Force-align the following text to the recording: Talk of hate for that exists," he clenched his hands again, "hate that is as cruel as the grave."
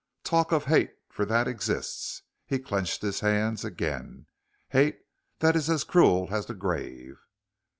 Talk 0.23 0.51
of 0.51 0.65
hate 0.65 0.95
for 1.11 1.25
that 1.25 1.47
exists," 1.47 2.23
he 2.47 2.57
clenched 2.57 3.03
his 3.03 3.19
hands 3.19 3.63
again, 3.63 4.25
"hate 4.69 5.01
that 5.41 5.55
is 5.55 5.69
as 5.69 5.83
cruel 5.83 6.29
as 6.31 6.47
the 6.47 6.55
grave." 6.55 7.19